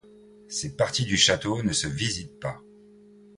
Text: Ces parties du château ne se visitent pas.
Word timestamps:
Ces 0.49 0.75
parties 0.77 1.05
du 1.05 1.15
château 1.15 1.61
ne 1.61 1.73
se 1.73 1.87
visitent 1.87 2.39
pas. 2.39 2.59